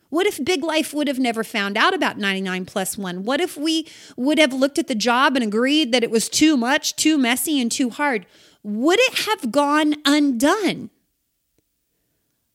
What 0.10 0.28
if 0.28 0.44
Big 0.44 0.64
Life 0.64 0.94
would 0.94 1.08
have 1.08 1.20
never 1.20 1.44
found 1.44 1.78
out 1.78 1.94
about 1.94 2.18
99 2.18 2.66
plus 2.66 2.98
one? 2.98 3.24
What 3.24 3.42
if 3.42 3.58
we 3.58 3.88
would 4.16 4.40
have 4.40 4.54
looked 4.54 4.80
at 4.80 4.88
the 4.88 4.96
job 4.96 5.36
and 5.36 5.44
agreed 5.44 5.92
that 5.92 6.04
it 6.04 6.12
was 6.12 6.30
too 6.30 6.56
much, 6.56 6.96
too 6.96 7.18
messy, 7.18 7.60
and 7.60 7.72
too 7.72 7.90
hard? 7.90 8.26
Would 8.64 9.00
it 9.00 9.14
have 9.28 9.52
gone 9.52 9.96
undone? 10.06 10.90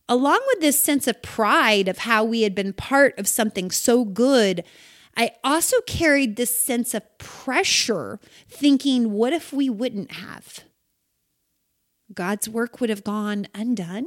Along 0.09 0.41
with 0.49 0.61
this 0.61 0.83
sense 0.83 1.07
of 1.07 1.23
pride 1.23 1.87
of 1.87 1.99
how 1.99 2.25
we 2.25 2.43
had 2.43 2.55
been 2.55 2.73
part 2.73 3.19
of 3.19 3.29
something 3.29 3.71
so 3.71 4.05
good, 4.05 4.65
I 5.17 5.33
also 5.45 5.81
carried 5.83 6.37
this 6.37 6.65
sense 6.65 6.95
of 6.95 7.19
pressure, 7.19 8.19
thinking, 8.49 9.13
what 9.13 9.33
if 9.33 9.53
we 9.53 9.69
wouldn't 9.69 10.13
have? 10.13 10.65
God's 12.13 12.49
work 12.49 12.81
would 12.81 12.91
have 12.91 13.05
gone 13.05 13.47
undone? 13.55 14.07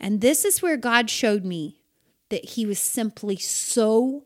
And 0.00 0.20
this 0.20 0.44
is 0.44 0.62
where 0.62 0.76
God 0.76 1.10
showed 1.10 1.44
me 1.44 1.80
that 2.30 2.50
He 2.50 2.66
was 2.66 2.78
simply 2.78 3.36
so 3.36 4.24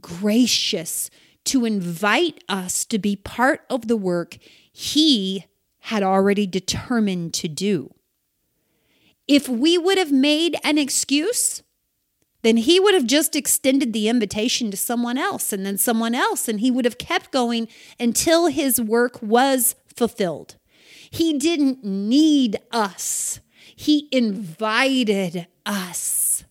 gracious 0.00 1.10
to 1.44 1.64
invite 1.64 2.44
us 2.48 2.84
to 2.84 2.98
be 2.98 3.16
part 3.16 3.62
of 3.70 3.88
the 3.88 3.96
work 3.96 4.36
He 4.70 5.46
had 5.80 6.02
already 6.02 6.46
determined 6.46 7.32
to 7.34 7.48
do. 7.48 7.94
If 9.26 9.48
we 9.48 9.78
would 9.78 9.98
have 9.98 10.12
made 10.12 10.56
an 10.62 10.76
excuse, 10.76 11.62
then 12.42 12.58
he 12.58 12.78
would 12.78 12.94
have 12.94 13.06
just 13.06 13.34
extended 13.34 13.92
the 13.92 14.08
invitation 14.08 14.70
to 14.70 14.76
someone 14.76 15.18
else 15.18 15.52
and 15.52 15.66
then 15.66 15.78
someone 15.78 16.14
else, 16.14 16.48
and 16.48 16.60
he 16.60 16.70
would 16.70 16.84
have 16.84 16.98
kept 16.98 17.32
going 17.32 17.68
until 17.98 18.46
his 18.46 18.80
work 18.80 19.20
was 19.22 19.74
fulfilled. 19.94 20.56
He 21.10 21.38
didn't 21.38 21.84
need 21.84 22.58
us. 22.70 23.40
He 23.74 24.08
invited 24.10 25.46
us. 25.64 26.44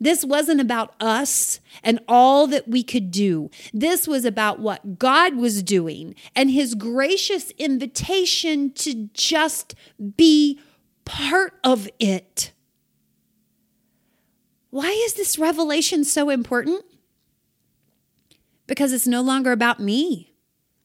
This 0.00 0.24
wasn't 0.24 0.62
about 0.62 0.94
us 0.98 1.60
and 1.82 2.00
all 2.08 2.46
that 2.46 2.66
we 2.66 2.82
could 2.82 3.10
do. 3.10 3.50
This 3.74 4.08
was 4.08 4.24
about 4.24 4.58
what 4.58 4.98
God 4.98 5.36
was 5.36 5.62
doing 5.62 6.14
and 6.34 6.50
his 6.50 6.74
gracious 6.74 7.50
invitation 7.52 8.72
to 8.74 9.10
just 9.12 9.74
be 10.16 10.58
part 11.04 11.54
of 11.62 11.88
it. 11.98 12.52
Why 14.70 14.88
is 15.04 15.14
this 15.14 15.38
revelation 15.38 16.04
so 16.04 16.30
important? 16.30 16.82
Because 18.66 18.92
it's 18.92 19.06
no 19.06 19.20
longer 19.20 19.52
about 19.52 19.80
me 19.80 20.29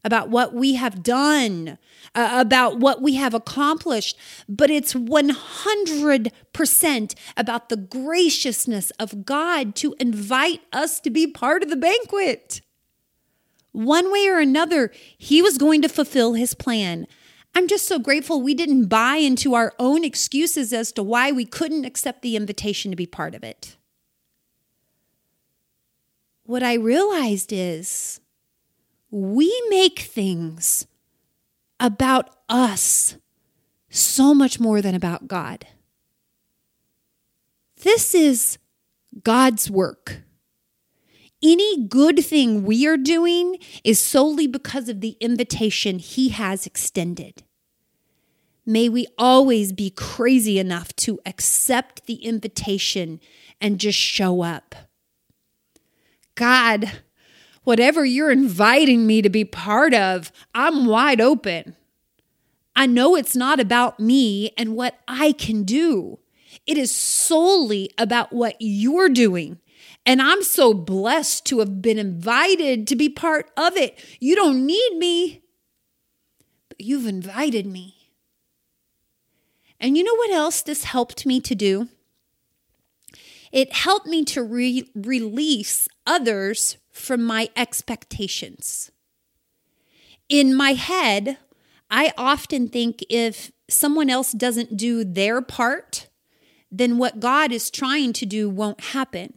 about 0.06 0.30
what 0.30 0.54
we 0.54 0.76
have 0.76 1.02
done, 1.02 1.80
uh, 2.14 2.30
about 2.34 2.80
what 2.80 3.02
we 3.02 3.16
have 3.16 3.34
accomplished, 3.34 4.16
but 4.48 4.70
it's 4.70 4.94
100% 4.94 7.16
about 7.36 7.70
the 7.70 7.76
graciousness 7.76 8.92
of 8.92 9.26
God 9.26 9.74
to 9.76 9.96
invite 10.00 10.62
us 10.72 11.00
to 11.02 11.10
be 11.10 11.26
part 11.26 11.64
of 11.64 11.72
the 11.72 11.76
banquet. 11.76 12.62
One 13.72 14.12
way 14.12 14.28
or 14.28 14.38
another, 14.40 14.92
He 15.18 15.42
was 15.42 15.58
going 15.58 15.82
to 15.82 15.90
fulfill 15.90 16.34
His 16.34 16.54
plan. 16.54 17.08
I'm 17.56 17.68
just 17.68 17.88
so 17.88 17.98
grateful 17.98 18.42
we 18.42 18.54
didn't 18.54 18.86
buy 18.86 19.16
into 19.16 19.56
our 19.56 19.74
own 19.80 20.04
excuses 20.04 20.72
as 20.72 20.92
to 20.92 21.02
why 21.02 21.32
we 21.32 21.46
couldn't 21.46 21.86
accept 21.86 22.22
the 22.22 22.36
invitation 22.36 22.92
to 22.92 22.96
be 22.96 23.08
part 23.08 23.34
of 23.34 23.44
it. 23.44 23.76
What 26.44 26.62
I 26.62 26.76
realized 26.76 27.52
is 27.52 28.20
we 29.15 29.50
make 29.69 30.00
things 30.00 30.88
about 31.79 32.36
us 32.50 33.15
so 33.89 34.34
much 34.34 34.60
more 34.60 34.81
than 34.81 34.93
about 34.93 35.29
God. 35.29 35.65
This 37.81 38.13
is 38.13 38.57
God's 39.24 39.72
work. 39.72 40.24
Any 41.41 41.88
good 41.88 42.25
thing 42.25 42.65
we 42.65 42.86
are 42.88 42.98
doing 42.98 43.57
is 43.86 44.01
solely 44.01 44.48
because 44.48 44.89
of 44.89 45.00
the 45.00 45.15
invitation 45.22 46.00
He 46.00 46.27
has 46.29 46.65
extended. 46.65 47.43
May 48.65 48.89
we 48.89 49.07
always 49.17 49.72
be 49.72 49.91
crazy 49.91 50.60
enough 50.60 50.93
to 50.98 51.22
accept 51.25 52.05
the 52.05 52.15
invitation 52.15 53.22
and 53.62 53.79
just 53.79 53.98
show 53.98 54.41
up. 54.41 54.75
God, 56.36 56.91
whatever 57.65 58.05
you're 58.05 58.31
inviting 58.31 59.05
me 59.05 59.22
to 59.22 59.29
be 59.29 59.43
part 59.43 59.93
of, 59.93 60.31
I'm 60.53 60.86
wide 60.86 61.19
open. 61.19 61.75
I 62.75 62.86
know 62.86 63.15
it's 63.15 63.36
not 63.36 63.60
about 63.60 64.00
me 64.00 64.51
and 64.57 64.75
what 64.75 65.00
I 65.07 65.34
can 65.34 65.63
do. 65.63 66.19
It 66.65 66.77
is 66.77 66.95
solely 66.95 67.89
about 67.98 68.31
what 68.31 68.55
you're 68.60 69.10
doing. 69.10 69.60
And 70.05 70.22
I'm 70.22 70.43
so 70.43 70.74
blessed 70.74 71.45
to 71.48 71.60
have 71.60 71.81
been 71.81 71.98
invited 71.98 72.88
to 72.88 72.95
be 72.95 73.10
part 73.10 73.50
of 73.57 73.75
it. 73.75 73.98
You 74.19 74.36
don't 74.36 74.65
need 74.65 74.98
me, 74.98 75.41
but 76.69 76.79
you've 76.79 77.07
invited 77.07 77.65
me. 77.65 77.95
And 79.79 79.98
you 79.98 80.03
know 80.03 80.15
what 80.15 80.31
else 80.31 80.62
this 80.62 80.84
helped 80.84 81.25
me 81.25 81.39
to 81.41 81.55
do? 81.55 81.89
It 83.51 83.74
helped 83.74 84.05
me 84.05 84.24
to 84.25 84.43
re- 84.43 84.89
release 84.95 85.88
others 86.05 86.77
from 86.96 87.24
my 87.24 87.50
expectations. 87.58 88.90
In 90.30 90.56
my 90.56 90.74
head, 90.74 91.38
I 91.92 92.14
often 92.18 92.70
think 92.70 93.04
if 93.10 93.52
someone 93.70 94.10
else 94.10 94.32
doesn't 94.32 94.78
do 94.78 95.04
their 95.04 95.42
part, 95.42 96.08
then 96.72 96.98
what 96.98 97.20
God 97.20 97.52
is 97.52 97.70
trying 97.70 98.14
to 98.14 98.25
do 98.25 98.50
won't 98.50 98.80
happen. 98.82 99.34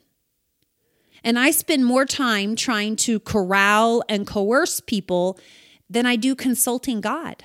And 1.24 1.38
I 1.38 1.50
spend 1.50 1.84
more 1.84 2.04
time 2.04 2.54
trying 2.54 2.94
to 2.96 3.18
corral 3.20 4.04
and 4.08 4.26
coerce 4.26 4.80
people 4.80 5.38
than 5.90 6.06
I 6.06 6.14
do 6.16 6.36
consulting 6.36 7.00
God. 7.00 7.44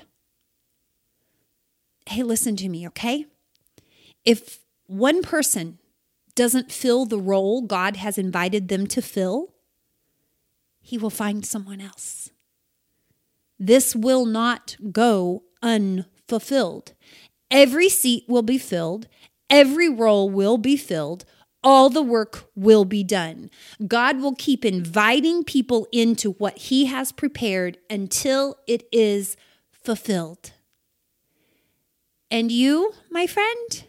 Hey, 2.06 2.22
listen 2.22 2.54
to 2.56 2.68
me, 2.68 2.86
okay? 2.86 3.26
If 4.24 4.60
one 4.86 5.22
person 5.22 5.78
doesn't 6.34 6.70
fill 6.70 7.04
the 7.04 7.18
role 7.18 7.62
God 7.62 7.96
has 7.96 8.16
invited 8.16 8.68
them 8.68 8.86
to 8.88 9.02
fill, 9.02 9.53
he 10.84 10.98
will 10.98 11.10
find 11.10 11.46
someone 11.46 11.80
else. 11.80 12.30
This 13.58 13.96
will 13.96 14.26
not 14.26 14.76
go 14.92 15.44
unfulfilled. 15.62 16.92
Every 17.50 17.88
seat 17.88 18.24
will 18.28 18.42
be 18.42 18.58
filled, 18.58 19.08
every 19.48 19.88
role 19.88 20.28
will 20.28 20.58
be 20.58 20.76
filled, 20.76 21.24
all 21.62 21.88
the 21.88 22.02
work 22.02 22.50
will 22.54 22.84
be 22.84 23.02
done. 23.02 23.50
God 23.86 24.20
will 24.20 24.34
keep 24.34 24.62
inviting 24.62 25.42
people 25.42 25.88
into 25.90 26.32
what 26.32 26.58
He 26.58 26.84
has 26.86 27.12
prepared 27.12 27.78
until 27.88 28.58
it 28.66 28.86
is 28.92 29.38
fulfilled. 29.72 30.52
And 32.30 32.52
you, 32.52 32.92
my 33.10 33.26
friend, 33.26 33.84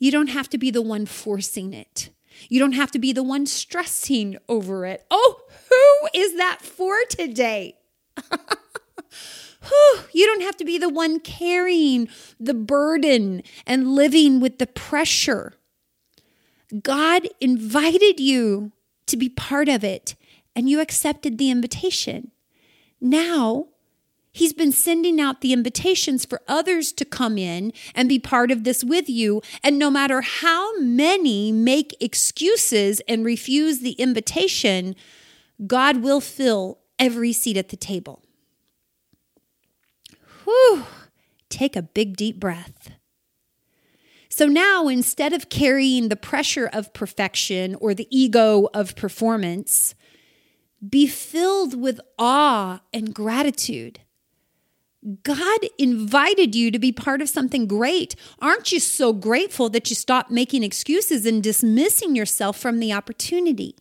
you 0.00 0.10
don't 0.10 0.30
have 0.30 0.50
to 0.50 0.58
be 0.58 0.72
the 0.72 0.82
one 0.82 1.06
forcing 1.06 1.72
it. 1.72 2.10
You 2.48 2.58
don't 2.60 2.72
have 2.72 2.90
to 2.92 2.98
be 2.98 3.12
the 3.12 3.22
one 3.22 3.46
stressing 3.46 4.36
over 4.48 4.86
it. 4.86 5.04
Oh, 5.10 5.40
who 5.70 6.08
is 6.14 6.36
that 6.36 6.58
for 6.62 6.96
today? 7.08 7.76
you 10.12 10.26
don't 10.26 10.42
have 10.42 10.56
to 10.56 10.64
be 10.64 10.78
the 10.78 10.88
one 10.88 11.20
carrying 11.20 12.08
the 12.38 12.54
burden 12.54 13.42
and 13.66 13.94
living 13.94 14.40
with 14.40 14.58
the 14.58 14.66
pressure. 14.66 15.54
God 16.82 17.28
invited 17.40 18.18
you 18.18 18.72
to 19.06 19.16
be 19.16 19.28
part 19.28 19.68
of 19.68 19.84
it, 19.84 20.14
and 20.56 20.68
you 20.68 20.80
accepted 20.80 21.36
the 21.36 21.50
invitation. 21.50 22.30
Now, 23.00 23.68
He's 24.32 24.54
been 24.54 24.72
sending 24.72 25.20
out 25.20 25.42
the 25.42 25.52
invitations 25.52 26.24
for 26.24 26.40
others 26.48 26.92
to 26.94 27.04
come 27.04 27.36
in 27.36 27.72
and 27.94 28.08
be 28.08 28.18
part 28.18 28.50
of 28.50 28.64
this 28.64 28.82
with 28.82 29.08
you. 29.08 29.42
And 29.62 29.78
no 29.78 29.90
matter 29.90 30.22
how 30.22 30.78
many 30.78 31.52
make 31.52 31.94
excuses 32.00 33.00
and 33.06 33.26
refuse 33.26 33.80
the 33.80 33.92
invitation, 33.92 34.96
God 35.66 35.98
will 35.98 36.20
fill 36.20 36.78
every 36.98 37.32
seat 37.32 37.58
at 37.58 37.68
the 37.68 37.76
table. 37.76 38.22
Whew, 40.44 40.84
take 41.50 41.76
a 41.76 41.82
big 41.82 42.16
deep 42.16 42.40
breath. 42.40 42.92
So 44.30 44.46
now, 44.46 44.88
instead 44.88 45.34
of 45.34 45.50
carrying 45.50 46.08
the 46.08 46.16
pressure 46.16 46.70
of 46.72 46.94
perfection 46.94 47.74
or 47.74 47.92
the 47.92 48.08
ego 48.10 48.70
of 48.72 48.96
performance, 48.96 49.94
be 50.88 51.06
filled 51.06 51.78
with 51.78 52.00
awe 52.18 52.80
and 52.94 53.14
gratitude. 53.14 54.00
God 55.24 55.60
invited 55.78 56.54
you 56.54 56.70
to 56.70 56.78
be 56.78 56.92
part 56.92 57.20
of 57.20 57.28
something 57.28 57.66
great. 57.66 58.14
Aren't 58.40 58.70
you 58.70 58.78
so 58.78 59.12
grateful 59.12 59.68
that 59.70 59.90
you 59.90 59.96
stopped 59.96 60.30
making 60.30 60.62
excuses 60.62 61.26
and 61.26 61.42
dismissing 61.42 62.14
yourself 62.14 62.56
from 62.56 62.78
the 62.78 62.92
opportunity? 62.92 63.74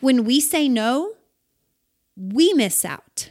When 0.00 0.24
we 0.24 0.40
say 0.40 0.68
no, 0.68 1.14
we 2.16 2.52
miss 2.54 2.84
out. 2.84 3.30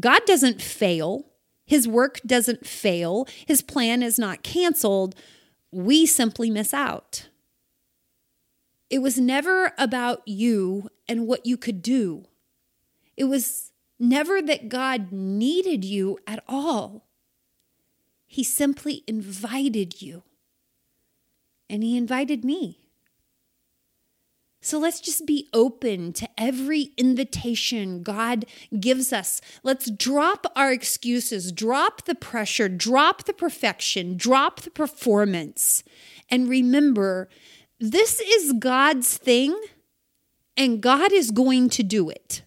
God 0.00 0.22
doesn't 0.24 0.62
fail. 0.62 1.26
His 1.66 1.86
work 1.86 2.20
doesn't 2.24 2.66
fail. 2.66 3.28
His 3.46 3.60
plan 3.60 4.02
is 4.02 4.18
not 4.18 4.42
canceled. 4.42 5.14
We 5.70 6.06
simply 6.06 6.48
miss 6.48 6.72
out. 6.72 7.28
It 8.88 9.00
was 9.00 9.18
never 9.18 9.72
about 9.76 10.22
you 10.26 10.88
and 11.08 11.26
what 11.26 11.44
you 11.44 11.56
could 11.56 11.82
do. 11.82 12.24
It 13.16 13.24
was 13.24 13.72
never 13.98 14.42
that 14.42 14.68
God 14.68 15.12
needed 15.12 15.84
you 15.84 16.18
at 16.26 16.42
all. 16.48 17.06
He 18.26 18.42
simply 18.42 19.04
invited 19.06 20.02
you. 20.02 20.22
And 21.68 21.82
He 21.82 21.96
invited 21.96 22.44
me. 22.44 22.86
So 24.60 24.80
let's 24.80 25.00
just 25.00 25.26
be 25.26 25.48
open 25.52 26.12
to 26.14 26.28
every 26.36 26.90
invitation 26.96 28.02
God 28.02 28.46
gives 28.80 29.12
us. 29.12 29.40
Let's 29.62 29.88
drop 29.88 30.46
our 30.56 30.72
excuses, 30.72 31.52
drop 31.52 32.04
the 32.04 32.16
pressure, 32.16 32.68
drop 32.68 33.26
the 33.26 33.32
perfection, 33.32 34.16
drop 34.16 34.62
the 34.62 34.72
performance. 34.72 35.84
And 36.28 36.48
remember, 36.48 37.28
this 37.78 38.18
is 38.18 38.54
God's 38.58 39.16
thing, 39.16 39.56
and 40.56 40.80
God 40.80 41.12
is 41.12 41.30
going 41.30 41.68
to 41.70 41.84
do 41.84 42.10
it. 42.10 42.42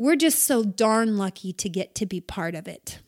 We're 0.00 0.16
just 0.16 0.46
so 0.46 0.64
darn 0.64 1.18
lucky 1.18 1.52
to 1.52 1.68
get 1.68 1.94
to 1.96 2.06
be 2.06 2.22
part 2.22 2.54
of 2.54 2.66
it. 2.66 3.00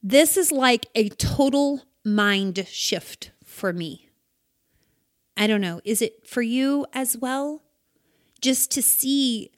This 0.00 0.36
is 0.36 0.52
like 0.52 0.86
a 0.94 1.08
total 1.08 1.82
mind 2.04 2.64
shift 2.68 3.32
for 3.44 3.72
me. 3.72 4.08
I 5.36 5.48
don't 5.48 5.60
know. 5.60 5.80
Is 5.84 6.00
it 6.00 6.28
for 6.28 6.42
you 6.42 6.86
as 6.92 7.16
well? 7.16 7.64
Just 8.40 8.70
to 8.70 8.82
see 8.82 9.50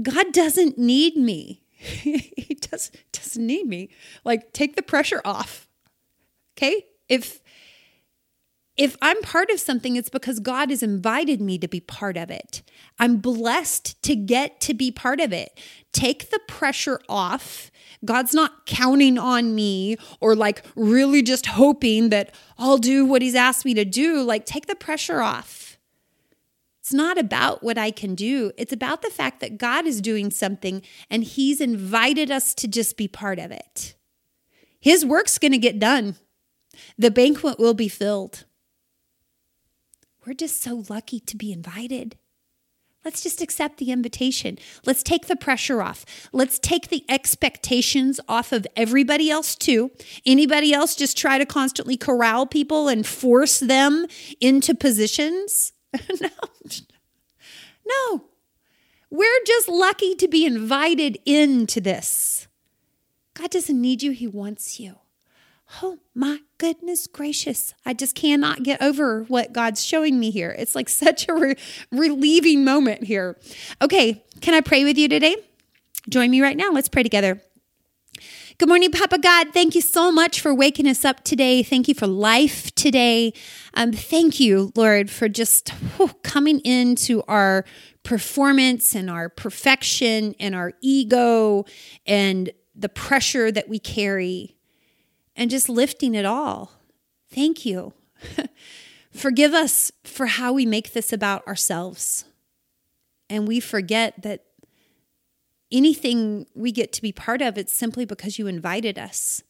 God 0.00 0.32
doesn't 0.32 0.78
need 0.78 1.16
me. 1.16 1.64
he 1.72 2.56
does, 2.70 2.92
doesn't 3.10 3.44
need 3.44 3.66
me. 3.66 3.88
Like, 4.22 4.52
take 4.52 4.76
the 4.76 4.82
pressure 4.82 5.22
off. 5.24 5.66
Okay? 6.56 6.84
If 7.08 7.40
if 8.78 8.96
I'm 9.02 9.20
part 9.22 9.50
of 9.50 9.58
something, 9.58 9.96
it's 9.96 10.08
because 10.08 10.38
God 10.38 10.70
has 10.70 10.84
invited 10.84 11.40
me 11.40 11.58
to 11.58 11.66
be 11.66 11.80
part 11.80 12.16
of 12.16 12.30
it. 12.30 12.62
I'm 12.98 13.16
blessed 13.16 14.00
to 14.04 14.14
get 14.14 14.60
to 14.62 14.72
be 14.72 14.92
part 14.92 15.20
of 15.20 15.32
it. 15.32 15.58
Take 15.92 16.30
the 16.30 16.40
pressure 16.46 17.00
off. 17.08 17.72
God's 18.04 18.32
not 18.32 18.66
counting 18.66 19.18
on 19.18 19.56
me 19.56 19.96
or 20.20 20.36
like 20.36 20.64
really 20.76 21.22
just 21.22 21.46
hoping 21.46 22.10
that 22.10 22.32
I'll 22.56 22.78
do 22.78 23.04
what 23.04 23.20
He's 23.20 23.34
asked 23.34 23.64
me 23.64 23.74
to 23.74 23.84
do. 23.84 24.22
Like, 24.22 24.46
take 24.46 24.66
the 24.66 24.76
pressure 24.76 25.20
off. 25.20 25.76
It's 26.80 26.94
not 26.94 27.18
about 27.18 27.64
what 27.64 27.76
I 27.76 27.90
can 27.90 28.14
do. 28.14 28.52
It's 28.56 28.72
about 28.72 29.02
the 29.02 29.10
fact 29.10 29.40
that 29.40 29.58
God 29.58 29.86
is 29.86 30.00
doing 30.00 30.30
something 30.30 30.82
and 31.10 31.24
He's 31.24 31.60
invited 31.60 32.30
us 32.30 32.54
to 32.54 32.68
just 32.68 32.96
be 32.96 33.08
part 33.08 33.40
of 33.40 33.50
it. 33.50 33.96
His 34.78 35.04
work's 35.04 35.38
going 35.38 35.52
to 35.52 35.58
get 35.58 35.80
done, 35.80 36.14
the 36.96 37.10
banquet 37.10 37.58
will 37.58 37.74
be 37.74 37.88
filled. 37.88 38.44
We're 40.28 40.34
just 40.34 40.60
so 40.60 40.84
lucky 40.90 41.20
to 41.20 41.38
be 41.38 41.52
invited. 41.52 42.18
Let's 43.02 43.22
just 43.22 43.40
accept 43.40 43.78
the 43.78 43.90
invitation. 43.90 44.58
Let's 44.84 45.02
take 45.02 45.26
the 45.26 45.36
pressure 45.36 45.80
off. 45.80 46.04
Let's 46.34 46.58
take 46.58 46.88
the 46.88 47.02
expectations 47.08 48.20
off 48.28 48.52
of 48.52 48.66
everybody 48.76 49.30
else, 49.30 49.54
too. 49.54 49.90
Anybody 50.26 50.74
else 50.74 50.94
just 50.94 51.16
try 51.16 51.38
to 51.38 51.46
constantly 51.46 51.96
corral 51.96 52.44
people 52.44 52.88
and 52.88 53.06
force 53.06 53.58
them 53.58 54.04
into 54.38 54.74
positions? 54.74 55.72
no. 56.20 56.28
No. 57.86 58.24
We're 59.08 59.44
just 59.46 59.66
lucky 59.66 60.14
to 60.16 60.28
be 60.28 60.44
invited 60.44 61.16
into 61.24 61.80
this. 61.80 62.48
God 63.32 63.48
doesn't 63.48 63.80
need 63.80 64.02
you, 64.02 64.10
He 64.10 64.26
wants 64.26 64.78
you. 64.78 64.96
Oh 65.82 65.98
my 66.14 66.38
goodness 66.56 67.06
gracious. 67.06 67.74
I 67.84 67.92
just 67.92 68.14
cannot 68.14 68.62
get 68.62 68.82
over 68.82 69.24
what 69.24 69.52
God's 69.52 69.84
showing 69.84 70.18
me 70.18 70.30
here. 70.30 70.54
It's 70.58 70.74
like 70.74 70.88
such 71.04 71.28
a 71.28 71.34
re- 71.34 71.56
relieving 71.92 72.64
moment 72.64 73.04
here. 73.04 73.38
Okay, 73.82 74.24
can 74.40 74.54
I 74.54 74.60
pray 74.60 74.84
with 74.84 74.98
you 74.98 75.08
today? 75.08 75.36
Join 76.08 76.30
me 76.30 76.40
right 76.40 76.56
now. 76.56 76.70
Let's 76.70 76.88
pray 76.88 77.02
together. 77.02 77.40
Good 78.58 78.68
morning, 78.68 78.90
Papa 78.90 79.18
God. 79.18 79.52
Thank 79.52 79.76
you 79.76 79.80
so 79.80 80.10
much 80.10 80.40
for 80.40 80.52
waking 80.52 80.88
us 80.88 81.04
up 81.04 81.22
today. 81.22 81.62
Thank 81.62 81.86
you 81.86 81.94
for 81.94 82.08
life 82.08 82.74
today. 82.74 83.32
Um, 83.74 83.92
thank 83.92 84.40
you, 84.40 84.72
Lord, 84.74 85.10
for 85.10 85.28
just 85.28 85.68
whew, 85.68 86.10
coming 86.24 86.58
into 86.60 87.22
our 87.28 87.64
performance 88.02 88.96
and 88.96 89.08
our 89.08 89.28
perfection 89.28 90.34
and 90.40 90.56
our 90.56 90.72
ego 90.80 91.66
and 92.04 92.50
the 92.74 92.88
pressure 92.88 93.52
that 93.52 93.68
we 93.68 93.78
carry 93.78 94.57
and 95.38 95.50
just 95.50 95.68
lifting 95.68 96.14
it 96.14 96.26
all. 96.26 96.72
Thank 97.32 97.64
you. 97.64 97.94
Forgive 99.12 99.54
us 99.54 99.92
for 100.04 100.26
how 100.26 100.52
we 100.52 100.66
make 100.66 100.92
this 100.92 101.12
about 101.12 101.46
ourselves. 101.46 102.24
And 103.30 103.46
we 103.46 103.60
forget 103.60 104.22
that 104.22 104.44
anything 105.70 106.46
we 106.54 106.72
get 106.72 106.92
to 106.94 107.02
be 107.02 107.12
part 107.12 107.40
of, 107.40 107.56
it's 107.56 107.76
simply 107.76 108.04
because 108.04 108.38
you 108.38 108.46
invited 108.46 108.98
us. 108.98 109.42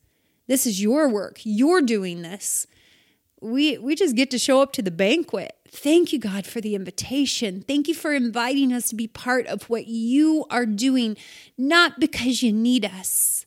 This 0.46 0.66
is 0.66 0.82
your 0.82 1.08
work. 1.08 1.40
You're 1.44 1.82
doing 1.82 2.22
this. 2.22 2.66
We, 3.40 3.78
we 3.78 3.94
just 3.94 4.16
get 4.16 4.30
to 4.32 4.38
show 4.38 4.60
up 4.60 4.72
to 4.74 4.82
the 4.82 4.90
banquet. 4.90 5.56
Thank 5.68 6.12
you, 6.12 6.18
God, 6.18 6.44
for 6.44 6.60
the 6.60 6.74
invitation. 6.74 7.62
Thank 7.62 7.86
you 7.86 7.94
for 7.94 8.12
inviting 8.12 8.72
us 8.72 8.88
to 8.88 8.96
be 8.96 9.06
part 9.06 9.46
of 9.46 9.70
what 9.70 9.86
you 9.86 10.44
are 10.50 10.66
doing, 10.66 11.16
not 11.56 12.00
because 12.00 12.42
you 12.42 12.52
need 12.52 12.84
us, 12.84 13.46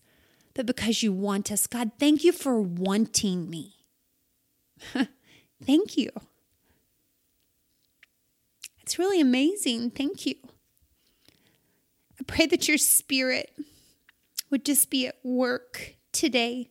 but 0.54 0.66
because 0.66 1.04
you 1.04 1.14
want 1.14 1.52
us. 1.52 1.68
God, 1.68 1.92
thank 2.00 2.24
you 2.24 2.32
for 2.32 2.62
wanting 2.62 3.50
me. 3.50 3.76
thank 5.64 5.98
you. 5.98 6.10
It's 8.82 9.00
really 9.00 9.22
amazing. 9.22 9.92
Thank 9.92 10.26
you. 10.26 10.36
I 12.20 12.24
pray 12.28 12.46
that 12.48 12.68
your 12.68 12.78
spirit 12.78 13.54
would 14.50 14.66
just 14.66 14.90
be 14.90 15.08
at 15.08 15.16
work 15.24 15.96
today 16.12 16.70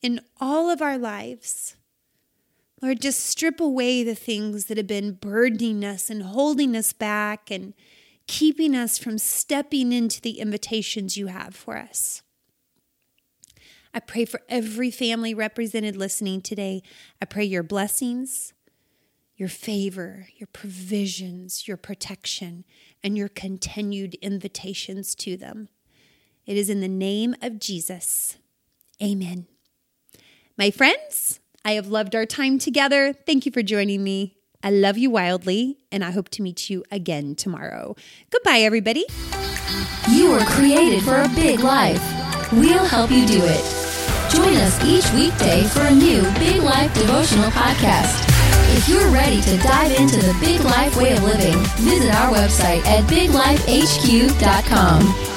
in 0.00 0.20
all 0.40 0.70
of 0.70 0.80
our 0.80 0.96
lives. 0.96 1.76
Lord, 2.80 3.00
just 3.00 3.20
strip 3.20 3.60
away 3.60 4.04
the 4.04 4.14
things 4.14 4.66
that 4.66 4.76
have 4.76 4.86
been 4.86 5.12
burdening 5.12 5.84
us 5.84 6.10
and 6.10 6.22
holding 6.22 6.76
us 6.76 6.92
back 6.92 7.50
and 7.50 7.74
keeping 8.26 8.74
us 8.74 8.98
from 8.98 9.18
stepping 9.18 9.92
into 9.92 10.20
the 10.20 10.38
invitations 10.38 11.16
you 11.16 11.28
have 11.28 11.54
for 11.54 11.76
us. 11.76 12.22
I 13.94 14.00
pray 14.00 14.24
for 14.24 14.40
every 14.48 14.90
family 14.90 15.32
represented 15.32 15.96
listening 15.96 16.42
today. 16.42 16.82
I 17.22 17.26
pray 17.26 17.44
your 17.44 17.62
blessings, 17.62 18.52
your 19.36 19.48
favor, 19.48 20.26
your 20.36 20.48
provisions, 20.48 21.68
your 21.68 21.76
protection, 21.76 22.64
and 23.04 23.16
your 23.16 23.28
continued 23.28 24.14
invitations 24.14 25.14
to 25.16 25.36
them. 25.36 25.68
It 26.44 26.56
is 26.56 26.68
in 26.68 26.80
the 26.80 26.88
name 26.88 27.36
of 27.40 27.60
Jesus. 27.60 28.36
Amen. 29.00 29.46
My 30.58 30.72
friends, 30.72 31.38
I 31.64 31.72
have 31.72 31.86
loved 31.86 32.16
our 32.16 32.26
time 32.26 32.58
together. 32.58 33.12
Thank 33.12 33.46
you 33.46 33.52
for 33.52 33.62
joining 33.62 34.02
me. 34.02 34.36
I 34.62 34.70
love 34.70 34.98
you 34.98 35.10
wildly, 35.10 35.78
and 35.92 36.02
I 36.02 36.10
hope 36.10 36.30
to 36.30 36.42
meet 36.42 36.68
you 36.68 36.84
again 36.90 37.34
tomorrow. 37.34 37.94
Goodbye, 38.30 38.60
everybody. 38.60 39.04
You 40.10 40.32
were 40.32 40.44
created 40.46 41.02
for 41.02 41.20
a 41.20 41.28
big 41.28 41.60
life. 41.60 42.02
We'll 42.52 42.84
help 42.84 43.10
you 43.10 43.26
do 43.26 43.40
it. 43.42 43.83
Join 44.34 44.56
us 44.56 44.82
each 44.84 45.10
weekday 45.12 45.62
for 45.64 45.82
a 45.82 45.90
new 45.90 46.22
Big 46.38 46.62
Life 46.62 46.92
devotional 46.94 47.50
podcast. 47.50 48.24
If 48.76 48.88
you're 48.88 49.08
ready 49.10 49.40
to 49.42 49.56
dive 49.58 49.92
into 49.92 50.16
the 50.16 50.34
big 50.40 50.60
life 50.62 50.96
way 50.96 51.12
of 51.16 51.22
living, 51.22 51.58
visit 51.76 52.12
our 52.14 52.32
website 52.32 52.84
at 52.86 53.04
biglifehq.com. 53.04 55.33